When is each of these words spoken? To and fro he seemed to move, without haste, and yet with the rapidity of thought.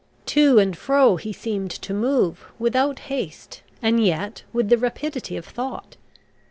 To 0.25 0.57
and 0.57 0.75
fro 0.75 1.17
he 1.17 1.31
seemed 1.31 1.69
to 1.69 1.93
move, 1.93 2.45
without 2.57 2.97
haste, 2.97 3.61
and 3.83 4.03
yet 4.03 4.41
with 4.51 4.69
the 4.69 4.77
rapidity 4.79 5.37
of 5.37 5.45
thought. 5.45 5.95